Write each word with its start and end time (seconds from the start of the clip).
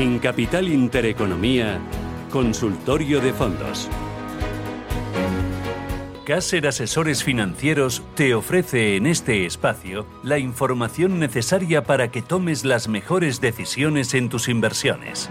En 0.00 0.18
Capital 0.18 0.66
Intereconomía, 0.68 1.78
Consultorio 2.30 3.20
de 3.20 3.34
Fondos. 3.34 3.86
Caser 6.24 6.66
Asesores 6.66 7.22
Financieros 7.22 8.02
te 8.14 8.34
ofrece 8.34 8.96
en 8.96 9.04
este 9.04 9.44
espacio 9.44 10.06
la 10.22 10.38
información 10.38 11.18
necesaria 11.18 11.84
para 11.84 12.10
que 12.10 12.22
tomes 12.22 12.64
las 12.64 12.88
mejores 12.88 13.42
decisiones 13.42 14.14
en 14.14 14.30
tus 14.30 14.48
inversiones. 14.48 15.28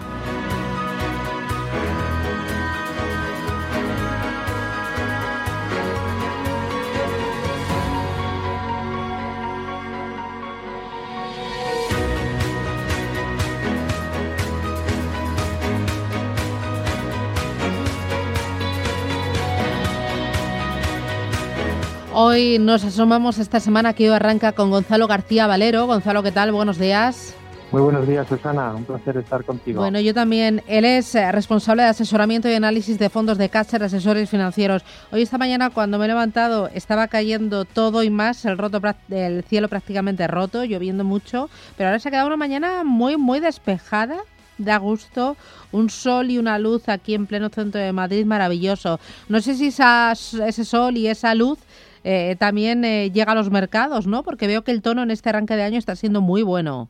Hoy 22.21 22.59
nos 22.59 22.83
asomamos 22.83 23.37
esta 23.37 23.61
semana 23.61 23.93
que 23.93 24.09
hoy 24.09 24.13
arranca 24.13 24.51
con 24.51 24.69
Gonzalo 24.69 25.07
García 25.07 25.47
Valero. 25.47 25.87
Gonzalo, 25.87 26.21
¿qué 26.21 26.33
tal? 26.33 26.51
Buenos 26.51 26.77
días. 26.77 27.33
Muy 27.71 27.81
buenos 27.81 28.05
días, 28.05 28.27
Susana. 28.27 28.75
Un 28.75 28.83
placer 28.83 29.15
estar 29.15 29.45
contigo. 29.45 29.79
Bueno, 29.79 30.01
yo 30.01 30.13
también. 30.13 30.61
Él 30.67 30.83
es 30.83 31.15
eh, 31.15 31.31
responsable 31.31 31.83
de 31.83 31.87
asesoramiento 31.87 32.49
y 32.49 32.55
análisis 32.55 32.99
de 32.99 33.09
fondos 33.09 33.37
de 33.37 33.47
Cáceres, 33.47 33.93
asesores 33.93 34.29
financieros. 34.29 34.83
Hoy 35.13 35.21
esta 35.21 35.37
mañana, 35.37 35.69
cuando 35.69 35.97
me 35.97 36.03
he 36.03 36.07
levantado, 36.09 36.67
estaba 36.73 37.07
cayendo 37.07 37.63
todo 37.63 38.03
y 38.03 38.09
más, 38.09 38.43
el, 38.43 38.57
roto, 38.57 38.81
el 39.11 39.45
cielo 39.45 39.69
prácticamente 39.69 40.27
roto, 40.27 40.65
lloviendo 40.65 41.05
mucho, 41.05 41.49
pero 41.77 41.87
ahora 41.87 41.99
se 41.99 42.09
ha 42.09 42.11
quedado 42.11 42.27
una 42.27 42.35
mañana 42.35 42.83
muy, 42.83 43.15
muy 43.15 43.39
despejada 43.39 44.17
da 44.57 44.77
gusto, 44.77 45.37
un 45.71 45.89
sol 45.89 46.31
y 46.31 46.37
una 46.37 46.59
luz 46.59 46.89
aquí 46.89 47.15
en 47.15 47.27
pleno 47.27 47.47
centro 47.47 47.79
de 47.79 47.93
Madrid 47.93 48.25
maravilloso. 48.25 48.99
No 49.29 49.39
sé 49.39 49.55
si 49.55 49.67
ese 49.67 50.65
sol 50.65 50.97
y 50.97 51.07
esa 51.07 51.33
luz 51.33 51.59
eh, 52.03 52.35
también 52.37 52.85
eh, 52.85 53.11
llega 53.11 53.33
a 53.33 53.35
los 53.35 53.51
mercados, 53.51 54.07
¿no? 54.07 54.23
Porque 54.23 54.47
veo 54.47 54.63
que 54.63 54.71
el 54.71 54.81
tono 54.81 55.03
en 55.03 55.11
este 55.11 55.29
arranque 55.29 55.55
de 55.55 55.63
año 55.63 55.77
está 55.77 55.95
siendo 55.95 56.21
muy 56.21 56.43
bueno. 56.43 56.89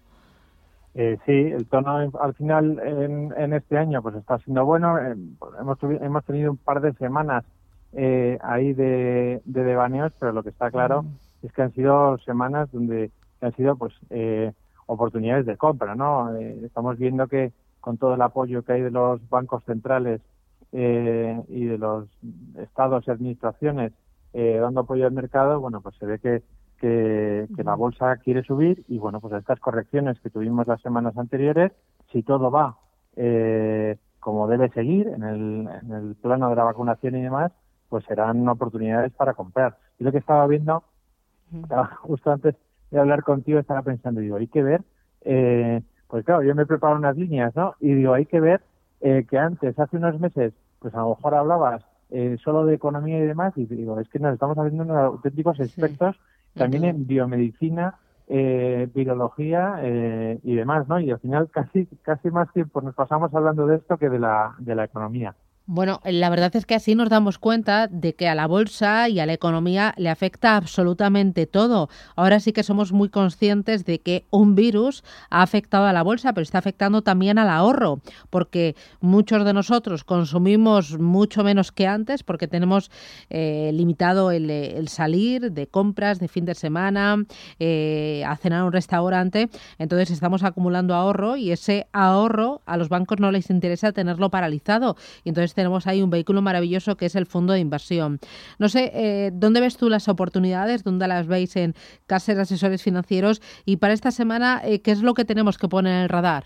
Eh, 0.96 1.18
sí, 1.26 1.32
el 1.32 1.66
tono 1.68 2.12
al 2.20 2.34
final 2.34 2.80
en, 2.80 3.54
este 3.54 3.78
año 3.78 4.02
pues 4.02 4.16
está 4.16 4.38
siendo 4.40 4.66
bueno. 4.66 4.98
hemos, 5.00 5.78
hemos 5.84 6.26
tenido 6.26 6.52
un 6.52 6.58
par 6.58 6.82
de 6.82 6.94
semanas 6.94 7.46
ahí 8.42 8.74
de, 8.74 9.42
de 9.46 9.64
devaneos, 9.64 10.12
pero 10.20 10.32
lo 10.32 10.44
que 10.44 10.50
está 10.50 10.70
claro 10.70 11.04
mm. 11.04 11.46
es 11.46 11.54
que 11.54 11.62
han 11.62 11.74
sido 11.74 12.18
semanas 12.20 12.72
donde 12.72 13.12
han 13.42 13.56
sido 13.56 13.76
pues 13.76 13.94
oportunidades 14.88 15.46
de 15.46 15.58
compra, 15.58 15.96
¿no? 15.96 16.36
estamos 16.36 16.98
viendo 16.98 17.28
que 17.28 17.52
con 17.80 17.98
todo 17.98 18.16
el 18.16 18.22
apoyo 18.22 18.64
que 18.64 18.74
hay 18.74 18.82
de 18.82 18.92
los 18.92 19.28
bancos 19.30 19.64
centrales 19.64 20.22
y 20.72 21.66
de 21.66 21.78
los 21.78 22.08
estados 22.58 23.08
y 23.08 23.12
administraciones 23.12 23.94
eh, 24.34 24.58
dando 24.60 24.82
apoyo 24.82 25.06
al 25.06 25.12
mercado, 25.12 25.60
bueno, 25.60 25.82
pues 25.82 25.96
se 25.98 26.06
ve 26.06 26.20
que, 26.20 26.44
que, 26.80 27.48
la 27.64 27.76
bolsa 27.76 28.18
quiere 28.18 28.44
subir 28.44 28.84
y 28.88 29.00
bueno, 29.00 29.20
pues 29.20 29.34
estas 29.34 29.60
correcciones 29.60 30.20
que 30.22 30.30
tuvimos 30.30 30.68
las 30.68 30.82
semanas 30.82 31.18
anteriores, 31.18 31.72
si 32.12 32.24
todo 32.24 32.50
va 32.52 32.78
eh, 33.16 33.98
como 34.20 34.48
debe 34.48 34.70
seguir 34.70 35.08
en 35.08 35.24
el, 35.24 35.68
en 35.82 35.92
el 35.92 36.16
plano 36.16 36.50
de 36.50 36.56
la 36.56 36.64
vacunación 36.64 37.16
y 37.16 37.22
demás, 37.22 37.52
pues 37.90 38.06
serán 38.06 38.48
oportunidades 38.48 39.12
para 39.14 39.34
comprar. 39.34 39.78
Y 39.98 40.04
lo 40.04 40.12
que 40.12 40.20
estaba 40.20 40.46
viendo, 40.48 40.84
justo 42.02 42.32
antes 42.32 42.56
de 42.92 43.00
hablar 43.00 43.24
contigo, 43.24 43.60
estaba 43.60 43.82
pensando, 43.82 44.22
digo, 44.22 44.38
hay 44.38 44.48
que 44.48 44.64
ver, 44.64 44.82
eh, 45.22 45.82
pues 46.08 46.26
claro, 46.26 46.44
yo 46.44 46.56
me 46.56 46.66
preparo 46.66 46.96
unas 46.96 47.18
líneas, 47.18 47.56
¿no? 47.56 47.76
Y 47.80 47.94
digo, 47.94 48.14
hay 48.14 48.26
que 48.26 48.40
ver 48.40 48.62
eh, 49.02 49.26
que 49.30 49.38
antes, 49.38 49.78
hace 49.78 49.98
unos 49.98 50.20
meses, 50.20 50.54
pues 50.80 50.94
a 50.94 51.00
lo 51.00 51.10
mejor 51.10 51.36
hablabas 51.36 51.84
eh, 52.12 52.38
solo 52.44 52.66
de 52.66 52.76
economía 52.76 53.18
y 53.20 53.28
demás, 53.28 53.54
y 53.56 53.66
digo, 53.66 54.00
es 54.00 54.10
que 54.10 54.20
nos 54.20 54.34
estamos 54.34 54.58
haciendo 54.58 54.84
unos 54.84 54.98
auténticos 54.98 55.60
expertos 55.60 56.16
también 56.56 56.86
en 56.86 57.06
biomedicina, 57.06 57.96
eh, 58.28 58.88
virología 58.94 59.80
eh, 59.82 60.40
y 60.44 60.56
demás, 60.56 60.88
¿no? 60.88 61.00
Y 61.00 61.12
al 61.12 61.20
final 61.20 61.50
casi 61.50 61.88
casi 62.02 62.30
más 62.30 62.52
tiempo 62.54 62.82
nos 62.82 62.96
pasamos 62.96 63.34
hablando 63.34 63.66
de 63.68 63.78
esto 63.78 63.98
que 63.98 64.10
de 64.10 64.20
la, 64.20 64.56
de 64.60 64.76
la 64.76 64.86
economía. 64.86 65.36
Bueno, 65.72 66.02
la 66.04 66.32
verdad 66.32 66.56
es 66.56 66.66
que 66.66 66.74
así 66.74 66.96
nos 66.96 67.10
damos 67.10 67.38
cuenta 67.38 67.86
de 67.86 68.16
que 68.16 68.28
a 68.28 68.34
la 68.34 68.48
bolsa 68.48 69.08
y 69.08 69.20
a 69.20 69.28
la 69.28 69.34
economía 69.34 69.94
le 69.98 70.10
afecta 70.10 70.58
absolutamente 70.58 71.46
todo. 71.46 71.90
Ahora 72.16 72.40
sí 72.40 72.54
que 72.54 72.64
somos 72.64 72.92
muy 72.92 73.10
conscientes 73.10 73.86
de 73.86 74.02
que 74.02 74.26
un 74.32 74.56
virus 74.56 75.04
ha 75.30 75.44
afectado 75.44 75.86
a 75.86 75.94
la 75.94 76.02
bolsa, 76.02 76.34
pero 76.34 76.42
está 76.42 76.58
afectando 76.58 77.04
también 77.04 77.38
al 77.38 77.50
ahorro, 77.50 78.02
porque 78.32 78.76
muchos 79.00 79.46
de 79.46 79.54
nosotros 79.54 80.04
consumimos 80.04 80.98
mucho 80.98 81.44
menos 81.44 81.72
que 81.72 81.86
antes, 81.86 82.24
porque 82.24 82.48
tenemos 82.48 82.90
eh, 83.30 83.70
limitado 83.72 84.32
el, 84.32 84.88
salir 84.88 85.52
de 85.52 85.68
compras 85.68 86.18
de 86.18 86.30
fin 86.30 86.46
de 86.46 86.56
semana, 86.56 87.24
eh, 87.60 88.24
a 88.26 88.36
cenar 88.38 88.62
a 88.62 88.66
un 88.66 88.74
restaurante. 88.74 89.52
Entonces 89.78 90.10
estamos 90.10 90.42
acumulando 90.42 90.96
ahorro 90.96 91.38
y 91.38 91.52
ese 91.52 91.86
ahorro 91.94 92.64
a 92.66 92.76
los 92.76 92.90
bancos 92.90 93.20
no 93.20 93.32
les 93.32 93.52
interesa 93.52 93.92
tenerlo 93.92 94.32
paralizado. 94.32 94.98
Y 95.24 95.30
entonces 95.30 95.59
tenemos 95.60 95.88
ahí 95.88 96.02
un 96.02 96.10
vehículo 96.10 96.42
maravilloso 96.42 96.96
que 96.96 97.06
es 97.06 97.16
el 97.18 97.26
fondo 97.26 97.52
de 97.52 97.60
inversión. 97.60 98.20
No 98.60 98.70
sé, 98.70 98.92
eh, 98.94 99.32
¿dónde 99.34 99.60
ves 99.60 99.76
tú 99.76 99.90
las 99.90 100.08
oportunidades? 100.08 100.86
¿Dónde 100.86 101.06
las 101.06 101.28
veis 101.28 101.58
en 101.58 101.74
Caser 102.08 102.40
Asesores 102.40 102.82
Financieros? 102.82 103.42
Y 103.66 103.76
para 103.76 103.92
esta 103.92 104.12
semana, 104.12 104.62
eh, 104.64 104.82
¿qué 104.82 104.92
es 104.92 105.04
lo 105.04 105.14
que 105.14 105.26
tenemos 105.26 105.58
que 105.58 105.68
poner 105.68 105.96
en 105.96 106.04
el 106.04 106.08
radar? 106.08 106.46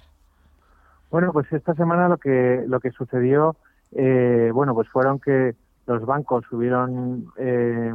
Bueno, 1.11 1.31
pues 1.31 1.45
esta 1.53 1.75
semana 1.75 2.09
lo 2.09 2.17
que, 2.17 2.63
lo 2.67 2.79
que 2.79 2.89
sucedió, 2.89 3.55
eh, 3.91 4.49
bueno, 4.51 4.73
pues 4.73 4.89
fueron 4.89 5.19
que 5.19 5.53
los 5.85 6.03
bancos 6.07 6.43
subieron 6.49 7.27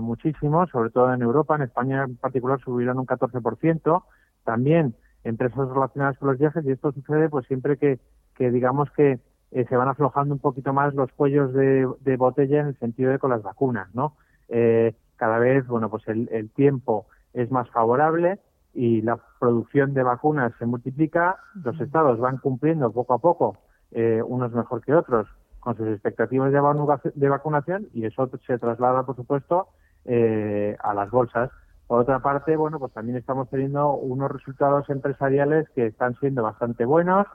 muchísimo, 0.00 0.68
sobre 0.68 0.90
todo 0.90 1.12
en 1.12 1.22
Europa, 1.22 1.56
en 1.56 1.62
España 1.62 2.04
en 2.04 2.14
particular 2.14 2.60
subieron 2.60 3.00
un 3.00 3.06
14%, 3.06 4.04
también 4.44 4.94
empresas 5.24 5.68
relacionadas 5.68 6.16
con 6.18 6.28
los 6.28 6.38
viajes 6.38 6.64
y 6.64 6.70
esto 6.70 6.92
sucede 6.92 7.28
pues 7.28 7.44
siempre 7.46 7.76
que, 7.76 7.98
que 8.36 8.52
digamos 8.52 8.88
que 8.92 9.18
eh, 9.50 9.64
se 9.68 9.76
van 9.76 9.88
aflojando 9.88 10.34
un 10.34 10.40
poquito 10.40 10.72
más 10.72 10.94
los 10.94 11.10
cuellos 11.12 11.52
de, 11.54 12.16
botella 12.18 12.60
en 12.60 12.66
el 12.68 12.78
sentido 12.78 13.10
de 13.10 13.18
con 13.18 13.30
las 13.30 13.42
vacunas, 13.42 13.94
¿no? 13.94 14.14
Eh, 14.48 14.94
cada 15.16 15.38
vez, 15.38 15.66
bueno, 15.66 15.88
pues 15.88 16.06
el, 16.08 16.50
tiempo 16.54 17.06
es 17.32 17.50
más 17.50 17.68
favorable 17.70 18.38
y 18.74 19.00
la 19.02 19.18
producción 19.40 19.94
de 19.94 20.02
vacunas 20.02 20.52
se 20.58 20.66
multiplica, 20.66 21.38
los 21.64 21.80
estados 21.80 22.18
van 22.18 22.38
cumpliendo 22.38 22.92
poco 22.92 23.14
a 23.14 23.18
poco, 23.18 23.56
eh, 23.92 24.22
unos 24.24 24.52
mejor 24.52 24.82
que 24.84 24.94
otros, 24.94 25.26
con 25.60 25.76
sus 25.76 25.88
expectativas 25.88 26.52
de, 26.52 27.28
vacunación 27.28 27.88
y 27.92 28.04
eso 28.04 28.30
se 28.46 28.58
traslada, 28.58 29.04
por 29.04 29.16
supuesto, 29.16 29.68
a 30.06 30.94
las 30.94 31.10
bolsas. 31.10 31.50
Por 31.86 32.00
otra 32.00 32.20
parte, 32.20 32.56
bueno, 32.56 32.78
pues 32.78 32.92
también 32.92 33.16
estamos 33.16 33.48
teniendo 33.50 33.92
unos 33.92 34.30
resultados 34.30 34.88
empresariales 34.88 35.68
que 35.70 35.86
están 35.86 36.14
siendo 36.20 36.42
bastante 36.42 36.84
buenos, 36.84 37.26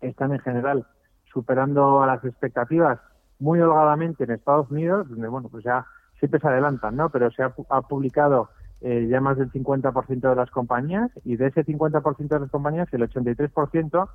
están 0.00 0.32
en 0.32 0.38
general 0.40 0.86
superando 1.36 2.02
a 2.02 2.06
las 2.06 2.24
expectativas 2.24 2.98
muy 3.38 3.60
holgadamente 3.60 4.24
en 4.24 4.30
Estados 4.30 4.70
Unidos, 4.70 5.06
donde, 5.10 5.28
bueno, 5.28 5.50
pues 5.50 5.64
ya 5.64 5.84
siempre 6.18 6.40
se 6.40 6.48
adelantan, 6.48 6.96
¿no? 6.96 7.10
Pero 7.10 7.30
se 7.30 7.42
ha, 7.42 7.50
publicado 7.82 8.48
eh, 8.80 9.06
ya 9.10 9.20
más 9.20 9.36
del 9.36 9.52
50% 9.52 10.30
de 10.30 10.34
las 10.34 10.50
compañías 10.50 11.10
y 11.26 11.36
de 11.36 11.48
ese 11.48 11.62
50% 11.62 12.28
de 12.28 12.40
las 12.40 12.50
compañías 12.50 12.88
el 12.94 13.02
83% 13.02 14.08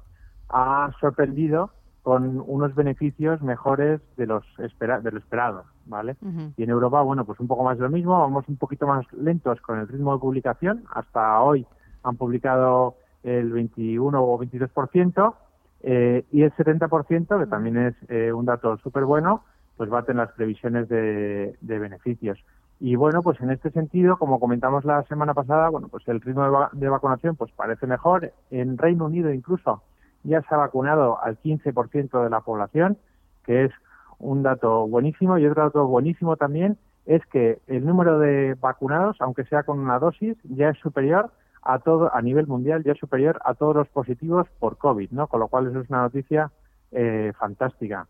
ha 0.50 0.92
sorprendido 1.00 1.70
con 2.02 2.44
unos 2.48 2.74
beneficios 2.74 3.44
mejores 3.44 4.02
de 4.18 4.26
los 4.26 4.44
de 4.58 5.12
lo 5.12 5.20
esperado, 5.20 5.66
¿vale? 5.86 6.16
Y 6.58 6.64
en 6.64 6.72
Europa, 6.72 7.04
bueno, 7.04 7.24
pues 7.26 7.40
un 7.40 7.48
poco 7.48 7.64
más 7.64 7.78
de 7.78 7.84
lo 7.84 7.92
mismo, 7.92 8.20
vamos 8.20 8.46
un 8.48 8.58
poquito 8.58 8.88
más 8.88 9.06
lentos 9.14 9.62
con 9.62 9.78
el 9.78 9.88
ritmo 9.88 10.14
de 10.14 10.20
publicación, 10.20 10.84
hasta 10.96 11.40
hoy 11.42 11.68
han 12.02 12.18
publicado 12.18 12.96
el 13.22 13.52
21 13.52 14.20
o 14.20 14.40
22%, 14.40 15.36
eh, 15.84 16.26
y 16.32 16.44
el 16.44 16.54
70%, 16.54 17.40
que 17.40 17.48
también 17.48 17.78
es 17.78 17.96
eh, 18.10 18.32
un 18.32 18.46
dato 18.46 18.78
súper 18.78 19.06
bueno, 19.06 19.44
pues 19.78 19.90
baten 19.90 20.18
las 20.18 20.32
previsiones 20.34 20.88
de, 20.90 21.56
beneficios. 21.62 22.44
Y 22.80 22.96
bueno, 22.96 23.22
pues 23.22 23.40
en 23.42 23.52
este 23.52 23.72
sentido, 23.72 24.18
como 24.18 24.40
comentamos 24.40 24.86
la 24.86 25.04
semana 25.04 25.34
pasada, 25.34 25.70
bueno, 25.70 25.88
pues 25.88 26.08
el 26.08 26.22
ritmo 26.22 26.70
de, 26.74 26.90
vacunación 26.90 27.36
pues 27.36 27.52
parece 27.52 27.88
mejor. 27.88 28.32
En 28.50 28.78
Reino 28.78 29.06
Unido 29.06 29.32
incluso 29.32 29.84
ya 30.24 30.42
se 30.42 30.54
ha 30.54 30.58
vacunado 30.58 31.22
al 31.22 31.40
15% 31.40 32.24
de 32.24 32.30
la 32.30 32.42
población, 32.42 32.98
que 33.44 33.66
es 33.66 33.72
un 34.20 34.44
dato 34.44 34.88
buenísimo. 34.88 35.38
Y 35.38 35.46
otro 35.46 35.64
dato 35.64 35.88
buenísimo 35.88 36.38
también 36.38 36.78
es 37.06 37.26
que 37.28 37.60
el 37.68 37.86
número 37.86 38.20
de 38.20 38.56
vacunados, 38.60 39.18
aunque 39.20 39.46
sea 39.46 39.64
con 39.64 39.80
una 39.80 40.00
dosis, 40.00 40.38
ya 40.44 40.70
es 40.70 40.78
superior 40.80 41.32
a 41.62 41.80
todo 41.80 42.14
a 42.14 42.22
nivel 42.22 42.48
mundial 42.48 42.84
ya 42.84 42.96
superior 42.96 43.40
a 43.46 43.54
todos 43.54 43.76
los 43.76 43.88
positivos 43.90 44.48
por 44.60 44.78
COVID, 44.78 45.12
¿no? 45.12 45.28
Con 45.28 45.40
lo 45.40 45.48
cual 45.48 45.68
eso 45.68 45.80
es 45.80 45.90
una 45.90 46.02
noticia 46.02 46.52
eh, 46.92 47.34
fantástica. 47.38 48.08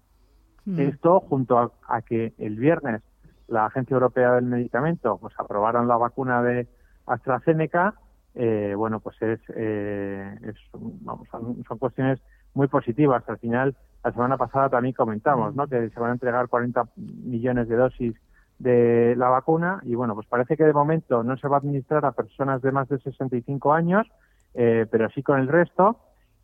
Mm. 0.65 0.79
Esto 0.79 1.19
junto 1.21 1.73
a, 1.87 2.01
que 2.01 2.33
el 2.37 2.55
viernes 2.57 3.01
la 3.47 3.65
Agencia 3.65 3.95
Europea 3.95 4.33
del 4.33 4.45
Medicamento 4.45 5.17
pues 5.17 5.33
aprobaron 5.37 5.87
la 5.87 5.97
vacuna 5.97 6.41
de 6.41 6.67
AstraZeneca, 7.05 7.95
eh, 8.35 8.73
bueno 8.77 9.01
pues 9.01 9.21
es, 9.21 9.39
eh, 9.55 10.53
vamos 10.73 11.27
son, 11.29 11.77
cuestiones 11.77 12.19
muy 12.53 12.67
positivas. 12.67 13.27
Al 13.27 13.39
final, 13.39 13.75
la 14.03 14.11
semana 14.13 14.37
pasada 14.37 14.69
también 14.69 14.93
comentamos 14.93 15.55
¿no? 15.55 15.67
que 15.67 15.89
se 15.89 15.99
van 15.99 16.11
a 16.11 16.13
entregar 16.13 16.47
40 16.47 16.83
millones 16.95 17.67
de 17.67 17.75
dosis 17.75 18.15
de 18.61 19.15
la 19.15 19.29
vacuna 19.29 19.81
y 19.83 19.95
bueno, 19.95 20.13
pues 20.13 20.27
parece 20.27 20.55
que 20.55 20.63
de 20.63 20.73
momento 20.73 21.23
no 21.23 21.37
se 21.37 21.47
va 21.47 21.57
a 21.57 21.59
administrar 21.59 22.05
a 22.05 22.11
personas 22.11 22.61
de 22.61 22.71
más 22.71 22.87
de 22.89 22.99
65 22.99 23.73
años, 23.73 24.07
eh, 24.53 24.85
pero 24.89 25.09
sí 25.09 25.23
con 25.23 25.39
el 25.39 25.47
resto 25.47 25.97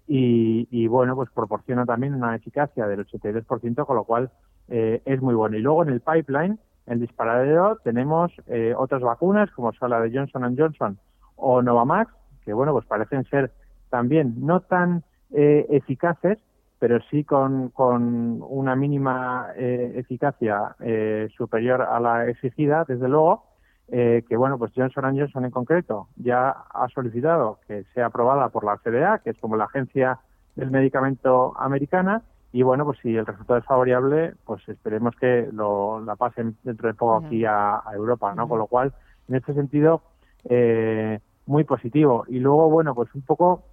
y, 0.08 0.68
y, 0.72 0.88
bueno, 0.88 1.16
pues 1.16 1.30
proporciona 1.32 1.86
también 1.86 2.16
una 2.16 2.36
eficacia 2.36 2.88
del 2.88 3.06
82%, 3.06 3.86
con 3.86 3.96
lo 3.96 4.06
cual 4.06 4.32
eh, 4.70 5.02
es 5.06 5.22
muy 5.22 5.36
bueno. 5.36 5.58
Y 5.58 5.62
luego 5.62 5.84
en 5.84 5.90
el 5.90 6.00
pipeline, 6.00 6.58
en 6.88 7.00
disparadero, 7.00 7.78
tenemos 7.84 8.32
eh, 8.48 8.74
otras 8.76 9.02
vacunas 9.02 9.52
como 9.52 9.74
son 9.74 9.90
la 9.90 10.00
de 10.00 10.12
Johnson 10.12 10.56
Johnson 10.58 10.98
o 11.36 11.62
Novamax, 11.62 12.12
que 12.46 12.54
bueno, 12.54 12.72
pues 12.72 12.86
parecen 12.86 13.26
ser 13.26 13.52
también 13.90 14.36
no 14.38 14.62
tan 14.62 15.04
eh, 15.32 15.66
eficaces, 15.70 16.40
pero 16.80 17.00
sí 17.10 17.24
con, 17.24 17.70
con 17.70 18.42
una 18.48 18.76
mínima 18.76 19.48
eh, 19.56 19.94
eficacia 19.96 20.76
eh, 20.80 21.28
superior 21.36 21.82
a 21.82 22.00
la 22.00 22.28
exigida, 22.28 22.86
desde 22.88 23.08
luego, 23.08 23.46
eh, 23.90 24.24
que 24.28 24.36
bueno, 24.36 24.58
pues 24.58 24.72
Johnson 24.76 25.18
Johnson 25.18 25.46
en 25.46 25.52
concreto 25.52 26.10
ya 26.18 26.50
ha 26.50 26.88
solicitado 26.90 27.60
que 27.68 27.84
sea 27.94 28.08
aprobada 28.08 28.50
por 28.50 28.64
la 28.64 28.78
FDA, 28.78 29.20
que 29.20 29.32
es 29.32 29.38
como 29.40 29.56
la 29.56 29.66
agencia 29.66 30.20
del 30.56 30.72
medicamento 30.72 31.54
americana, 31.58 32.24
y 32.52 32.64
bueno, 32.64 32.86
pues 32.86 33.00
si 33.02 33.16
el 33.16 33.26
resultado 33.26 33.60
es 33.60 33.66
favorable, 33.66 34.34
pues 34.46 34.68
esperemos 34.70 35.16
que 35.16 35.50
lo, 35.52 36.00
la 36.00 36.16
pasen 36.16 36.56
dentro 36.64 36.88
de 36.88 36.94
poco 36.94 37.26
aquí 37.26 37.46
a, 37.46 37.78
a 37.78 37.94
Europa, 37.94 38.34
¿no? 38.36 38.48
Con 38.48 38.60
lo 38.60 38.68
cual, 38.68 38.94
en 39.28 39.36
este 39.36 39.54
sentido, 39.54 40.02
eh, 40.46 41.20
muy 41.46 41.64
positivo. 41.66 42.26
Y 42.28 42.40
luego, 42.40 42.70
bueno, 42.70 42.96
pues 42.96 43.14
un 43.14 43.22
poco 43.22 43.64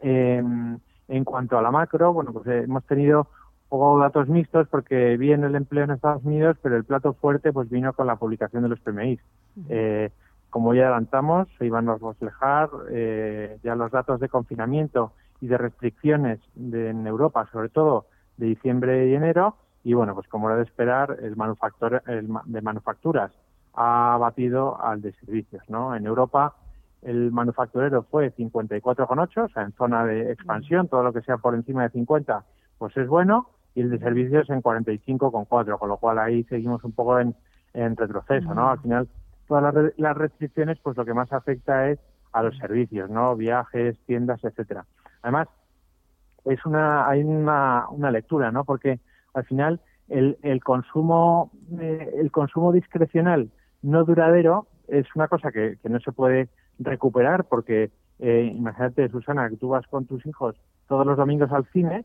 eh, 0.00 0.42
en 1.08 1.24
cuanto 1.24 1.58
a 1.58 1.62
la 1.62 1.70
macro, 1.70 2.12
bueno, 2.12 2.32
pues 2.32 2.46
eh, 2.46 2.62
hemos 2.64 2.84
tenido 2.84 3.28
poco 3.68 3.98
datos 3.98 4.28
mixtos 4.28 4.68
porque 4.68 5.16
bien 5.16 5.44
el 5.44 5.54
empleo 5.54 5.84
en 5.84 5.90
Estados 5.90 6.24
Unidos, 6.24 6.56
pero 6.62 6.76
el 6.76 6.84
plato 6.84 7.12
fuerte 7.14 7.52
pues 7.52 7.68
vino 7.68 7.92
con 7.92 8.06
la 8.06 8.16
publicación 8.16 8.62
de 8.62 8.68
los 8.68 8.80
PMI. 8.80 9.18
Eh, 9.68 10.10
como 10.50 10.74
ya 10.74 10.84
adelantamos, 10.84 11.48
se 11.58 11.66
iban 11.66 11.88
a 11.88 11.96
reflejar 11.96 12.70
eh, 12.90 13.58
ya 13.62 13.74
los 13.74 13.90
datos 13.90 14.20
de 14.20 14.28
confinamiento 14.28 15.12
y 15.40 15.46
de 15.48 15.58
restricciones 15.58 16.40
de, 16.54 16.90
en 16.90 17.06
Europa, 17.06 17.46
sobre 17.52 17.68
todo 17.68 18.06
de 18.38 18.46
diciembre 18.46 19.08
y 19.08 19.14
enero, 19.14 19.56
y 19.84 19.94
bueno, 19.94 20.14
pues 20.14 20.26
como 20.28 20.48
era 20.48 20.56
de 20.56 20.64
esperar, 20.64 21.18
el 21.22 21.36
manufactor 21.36 22.02
el 22.06 22.28
de 22.46 22.62
manufacturas 22.62 23.32
ha 23.74 24.16
batido 24.18 24.80
al 24.82 25.02
de 25.02 25.12
servicios, 25.12 25.62
¿no? 25.68 25.94
En 25.94 26.06
Europa 26.06 26.54
el 27.02 27.30
manufacturero 27.30 28.02
fue 28.04 28.34
54,8, 28.34 29.44
o 29.44 29.48
sea, 29.48 29.62
en 29.62 29.72
zona 29.72 30.04
de 30.04 30.32
expansión, 30.32 30.88
todo 30.88 31.02
lo 31.02 31.12
que 31.12 31.22
sea 31.22 31.36
por 31.38 31.54
encima 31.54 31.84
de 31.84 31.90
50, 31.90 32.44
pues 32.78 32.96
es 32.96 33.06
bueno, 33.06 33.50
y 33.74 33.82
el 33.82 33.90
de 33.90 33.98
servicios 33.98 34.50
en 34.50 34.62
45,4, 34.62 35.78
con 35.78 35.88
lo 35.88 35.96
cual 35.98 36.18
ahí 36.18 36.44
seguimos 36.44 36.82
un 36.84 36.92
poco 36.92 37.20
en, 37.20 37.34
en 37.74 37.96
retroceso, 37.96 38.54
¿no? 38.54 38.70
Al 38.70 38.80
final, 38.80 39.08
todas 39.46 39.74
las, 39.74 39.92
las, 39.96 40.16
restricciones, 40.16 40.78
pues 40.82 40.96
lo 40.96 41.04
que 41.04 41.14
más 41.14 41.32
afecta 41.32 41.88
es 41.88 41.98
a 42.32 42.42
los 42.42 42.56
servicios, 42.58 43.08
¿no? 43.10 43.36
Viajes, 43.36 43.96
tiendas, 44.06 44.42
etcétera. 44.42 44.84
Además, 45.22 45.48
es 46.44 46.64
una, 46.66 47.08
hay 47.08 47.22
una, 47.22 47.86
una 47.90 48.10
lectura, 48.10 48.50
¿no? 48.50 48.64
Porque 48.64 49.00
al 49.34 49.44
final 49.44 49.80
el, 50.08 50.38
el 50.42 50.62
consumo, 50.62 51.52
eh, 51.78 52.14
el 52.16 52.30
consumo 52.30 52.72
discrecional 52.72 53.50
no 53.82 54.04
duradero 54.04 54.66
es 54.88 55.06
una 55.14 55.28
cosa 55.28 55.52
que, 55.52 55.78
que 55.82 55.88
no 55.88 56.00
se 56.00 56.12
puede 56.12 56.48
recuperar 56.78 57.44
porque 57.44 57.90
eh, 58.18 58.52
imagínate 58.54 59.08
Susana 59.08 59.48
que 59.48 59.56
tú 59.56 59.68
vas 59.68 59.86
con 59.86 60.06
tus 60.06 60.24
hijos 60.26 60.56
todos 60.88 61.06
los 61.06 61.16
domingos 61.16 61.50
al 61.52 61.66
cine 61.72 62.04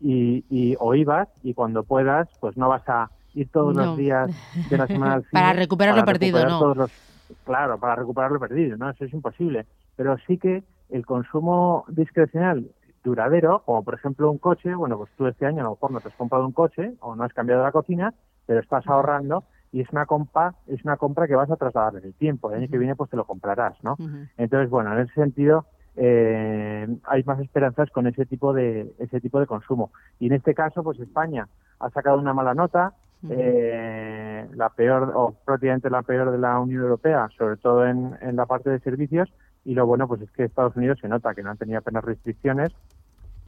y, 0.00 0.44
y 0.50 0.76
o 0.80 0.94
ibas 0.94 1.28
y 1.42 1.54
cuando 1.54 1.84
puedas 1.84 2.28
pues 2.40 2.56
no 2.56 2.68
vas 2.68 2.86
a 2.88 3.10
ir 3.34 3.48
todos 3.50 3.74
No. 3.74 3.86
los 3.86 3.96
días 3.96 4.30
de 4.70 4.76
la 4.78 4.86
semana 4.86 5.14
al 5.14 5.22
cine 5.30 5.32
Para 5.32 5.52
recuperar 5.54 5.96
lo 5.96 6.04
perdido, 6.04 6.38
recuperar 6.38 6.52
no. 6.52 6.58
todos 6.60 6.76
los- 6.76 7.36
claro 7.44 7.78
para 7.78 7.96
recuperar 7.96 8.30
lo 8.30 8.38
perdido 8.40 8.76
no 8.76 8.90
eso 8.90 9.04
es 9.04 9.12
imposible 9.12 9.66
pero 9.96 10.16
sí 10.26 10.38
que 10.38 10.62
el 10.90 11.06
consumo 11.06 11.84
discrecional 11.88 12.70
duradero 13.02 13.62
como 13.64 13.82
por 13.82 13.94
ejemplo 13.94 14.30
un 14.30 14.38
coche 14.38 14.74
bueno 14.74 14.96
pues 14.98 15.10
tú 15.16 15.26
este 15.26 15.46
año 15.46 15.60
a 15.60 15.64
lo 15.64 15.70
mejor 15.70 15.90
no 15.90 16.00
te 16.00 16.08
has 16.08 16.14
comprado 16.14 16.44
un 16.46 16.52
coche 16.52 16.94
o 17.00 17.14
no 17.16 17.24
has 17.24 17.32
cambiado 17.32 17.62
la 17.62 17.72
cocina 17.72 18.14
pero 18.46 18.60
estás 18.60 18.86
ahorrando 18.86 19.44
y 19.74 19.80
es 19.80 19.90
una 19.90 20.06
compra 20.06 20.54
es 20.66 20.82
una 20.84 20.96
compra 20.96 21.26
que 21.26 21.34
vas 21.34 21.50
a 21.50 21.56
trasladar 21.56 21.96
en 21.96 22.04
el 22.04 22.14
tiempo 22.14 22.50
el 22.50 22.58
año 22.58 22.70
que 22.70 22.78
viene 22.78 22.96
pues 22.96 23.10
te 23.10 23.16
lo 23.16 23.26
comprarás 23.26 23.76
no 23.82 23.96
entonces, 24.36 24.70
bueno, 24.70 24.92
en 24.92 25.00
ese 25.00 25.14
sentido 25.14 25.66
eh, 25.96 26.86
hay 27.04 27.22
más 27.24 27.40
esperanzas 27.40 27.90
con 27.90 28.06
ese 28.06 28.26
tipo 28.26 28.52
de 28.52 28.92
ese 28.98 29.20
tipo 29.20 29.38
de 29.38 29.46
consumo. 29.46 29.92
Y 30.18 30.26
en 30.26 30.32
este 30.34 30.54
caso, 30.54 30.82
pues 30.82 30.98
España 30.98 31.48
ha 31.78 31.90
sacado 31.90 32.18
una 32.18 32.34
mala 32.34 32.54
nota, 32.54 32.94
eh, 33.30 34.46
la 34.54 34.70
peor 34.70 35.12
o 35.14 35.34
prácticamente 35.44 35.88
la 35.90 36.02
peor 36.02 36.30
de 36.30 36.38
la 36.38 36.58
Unión 36.58 36.82
Europea, 36.82 37.28
sobre 37.36 37.56
todo 37.56 37.86
en, 37.86 38.16
en 38.20 38.36
la 38.36 38.46
parte 38.46 38.70
de 38.70 38.80
servicios. 38.80 39.32
Y 39.64 39.74
lo 39.74 39.86
bueno, 39.86 40.08
pues 40.08 40.20
es 40.20 40.30
que 40.32 40.44
Estados 40.44 40.76
Unidos 40.76 40.98
se 41.00 41.08
nota 41.08 41.34
que 41.34 41.42
no 41.42 41.50
han 41.50 41.56
tenido 41.56 41.78
apenas 41.78 42.04
restricciones 42.04 42.72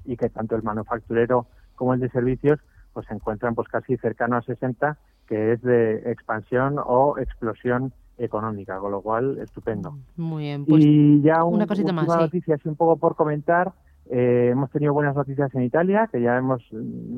y 0.05 0.17
que 0.17 0.31
tanto 0.31 0.57
el 0.57 0.63
manufacturero 0.63 1.47
como 1.75 1.95
el 1.95 2.01
de 2.01 2.09
servicios 2.09 2.61
pues 2.95 3.07
se 3.07 3.13
encuentran 3.13 3.55
pues 3.55 3.69
casi 3.69 3.99
cercano 3.99 4.37
a 4.37 4.43
60 4.43 4.97
que 5.27 5.53
es 5.53 5.63
de 5.63 6.11
expansión 6.11 6.77
o 6.85 7.19
explosión 7.19 7.93
económica, 8.19 8.79
con 8.79 8.93
lo 8.93 9.03
cual 9.03 9.39
estupendo. 9.39 9.97
Muy 10.17 10.45
bien, 10.45 10.65
pues 10.65 10.83
y 10.85 11.21
ya 11.23 11.45
un- 11.45 11.55
una 11.55 11.67
cosita 11.67 11.89
última 11.91 12.03
más, 12.07 12.15
sí. 12.17 12.21
noticia, 12.23 12.55
así 12.55 12.69
un 12.69 12.77
poco 12.77 12.97
por 12.97 13.15
comentar. 13.17 13.73
eh, 14.09 14.51
hemos 14.53 14.71
tenido 14.71 14.93
buenas 14.95 15.17
noticias 15.17 15.53
en 15.57 15.63
Italia, 15.63 16.09
que 16.13 16.21
ya 16.23 16.37
hemos 16.39 16.63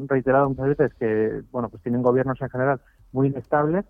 reiterado 0.06 0.49
muchas 0.49 0.69
veces 0.69 0.94
que, 0.94 1.43
bueno, 1.52 1.69
pues 1.69 1.82
tienen 1.82 2.00
gobiernos 2.02 2.40
en 2.40 2.49
general 2.49 2.81
muy 3.12 3.26
inestables. 3.28 3.84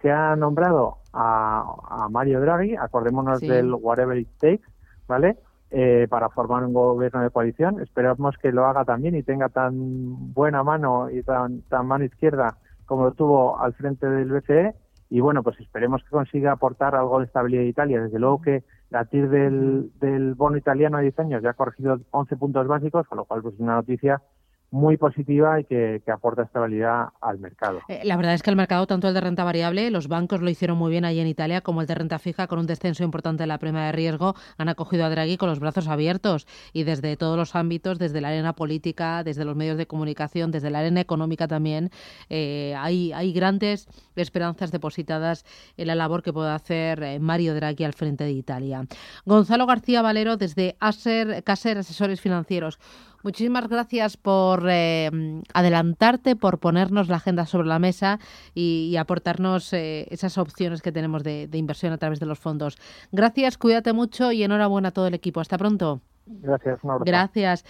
Se 0.00 0.12
ha 0.12 0.36
nombrado 0.36 0.98
a, 1.12 1.64
a 1.88 2.08
Mario 2.10 2.40
Draghi, 2.40 2.76
acordémonos 2.76 3.40
Sí. 3.40 3.48
del 3.48 3.74
whatever 3.74 4.16
it 4.16 4.28
takes, 4.38 4.62
¿vale? 5.08 5.36
Eh, 5.72 6.06
para 6.08 6.28
formar 6.28 6.62
un 6.64 6.72
gobierno 6.72 7.22
de 7.22 7.30
coalición. 7.30 7.80
Esperamos 7.80 8.36
que 8.38 8.52
lo 8.52 8.64
haga 8.66 8.84
también 8.84 9.16
y 9.16 9.24
tenga 9.24 9.48
tan 9.48 10.32
buena 10.32 10.62
mano 10.62 11.10
y 11.10 11.24
tan, 11.24 11.62
tan 11.62 11.88
mano 11.88 12.04
izquierda 12.04 12.56
como 12.86 13.04
lo 13.04 13.12
tuvo 13.12 13.60
al 13.60 13.74
frente 13.74 14.08
del 14.08 14.30
BCE. 14.30 14.74
Y 15.10 15.20
bueno, 15.20 15.42
pues 15.42 15.60
esperemos 15.60 16.02
que 16.02 16.10
consiga 16.10 16.52
aportar 16.52 16.94
algo 16.94 17.20
de 17.20 17.26
estabilidad 17.26 17.64
a 17.64 17.68
Italia. 17.68 18.02
Desde 18.02 18.18
luego 18.18 18.40
que 18.40 18.64
la 18.90 19.04
TIR 19.04 19.28
del, 19.28 19.92
del 20.00 20.34
bono 20.34 20.56
italiano 20.56 20.96
a 20.96 21.00
10 21.00 21.18
años 21.20 21.42
ya 21.42 21.50
ha 21.50 21.54
corregido 21.54 22.00
11 22.10 22.36
puntos 22.36 22.66
básicos, 22.66 23.06
con 23.06 23.18
lo 23.18 23.24
cual 23.24 23.42
pues 23.42 23.54
es 23.54 23.60
una 23.60 23.76
noticia 23.76 24.22
muy 24.74 24.96
positiva 24.96 25.60
y 25.60 25.64
que, 25.64 26.02
aporta 26.12 26.42
estabilidad 26.42 27.10
al 27.20 27.38
mercado. 27.38 27.80
Eh, 27.88 28.00
La 28.04 28.16
verdad 28.16 28.34
es 28.34 28.42
que 28.42 28.50
el 28.50 28.56
mercado, 28.56 28.86
tanto 28.86 29.06
el 29.06 29.14
de 29.14 29.20
renta 29.20 29.44
variable, 29.44 29.90
los 29.90 30.08
bancos 30.08 30.42
lo 30.42 30.50
hicieron 30.50 30.76
muy 30.76 30.90
bien 30.90 31.04
allí 31.04 31.20
en 31.20 31.28
Italia, 31.28 31.60
como 31.60 31.80
el 31.80 31.86
de 31.86 31.94
renta 31.94 32.18
fija, 32.18 32.48
con 32.48 32.58
un 32.58 32.66
descenso 32.66 33.04
importante 33.04 33.44
en 33.44 33.50
la 33.50 33.58
prima 33.58 33.86
de 33.86 33.92
riesgo, 33.92 34.34
han 34.58 34.68
acogido 34.68 35.04
a 35.04 35.10
Draghi 35.10 35.36
con 35.36 35.48
los 35.48 35.60
brazos 35.60 35.86
abiertos 35.86 36.46
y 36.72 36.82
desde 36.82 37.16
todos 37.16 37.36
los 37.36 37.54
ámbitos, 37.54 37.98
desde 37.98 38.20
la 38.20 38.28
arena 38.28 38.52
política, 38.54 39.22
desde 39.22 39.44
los 39.44 39.54
medios 39.54 39.78
de 39.78 39.86
comunicación, 39.86 40.50
desde 40.50 40.70
la 40.70 40.80
arena 40.80 41.00
económica 41.00 41.46
también, 41.46 41.90
eh, 42.28 42.74
hay, 42.76 43.12
hay 43.12 43.32
grandes 43.32 43.86
esperanzas 44.16 44.72
depositadas 44.72 45.44
en 45.76 45.86
la 45.86 45.94
labor 45.94 46.22
que 46.24 46.32
puede 46.32 46.50
hacer 46.50 47.00
eh, 47.02 47.20
Mario 47.20 47.54
Draghi 47.54 47.84
al 47.84 47.92
frente 47.94 48.24
de 48.24 48.32
Italia. 48.32 48.84
Gonzalo 49.24 49.66
García 49.66 50.02
Valero, 50.02 50.36
desde 50.36 50.76
Aser, 50.80 51.44
Caser 51.44 51.78
Asesores 51.78 52.20
Financieros. 52.20 52.80
Muchísimas 53.24 53.68
gracias 53.68 54.18
por 54.18 54.66
eh, 54.68 55.10
adelantarte, 55.54 56.36
por 56.36 56.58
ponernos 56.58 57.08
la 57.08 57.16
agenda 57.16 57.46
sobre 57.46 57.66
la 57.66 57.78
mesa 57.78 58.20
y, 58.54 58.90
y 58.92 58.96
aportarnos 58.98 59.72
eh, 59.72 60.06
esas 60.10 60.36
opciones 60.36 60.82
que 60.82 60.92
tenemos 60.92 61.24
de, 61.24 61.48
de 61.48 61.58
inversión 61.58 61.94
a 61.94 61.98
través 61.98 62.20
de 62.20 62.26
los 62.26 62.38
fondos. 62.38 62.76
Gracias, 63.12 63.56
cuídate 63.56 63.94
mucho 63.94 64.30
y 64.30 64.44
enhorabuena 64.44 64.88
a 64.88 64.92
todo 64.92 65.06
el 65.06 65.14
equipo. 65.14 65.40
Hasta 65.40 65.56
pronto. 65.56 66.02
Gracias, 66.26 66.82
un 66.82 66.90
abrazo. 66.90 67.04
Gracias. 67.06 67.62